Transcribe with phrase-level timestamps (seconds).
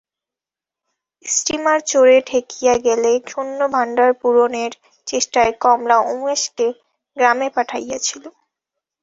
[1.25, 4.71] Steamer চরে ঠেকিয়া গেলে, শূন্যভাণ্ডারপূরণের
[5.07, 6.67] চেষ্টায় কমলা উমেশকে
[7.17, 8.23] গ্রামে পাঠাইয়াছিল।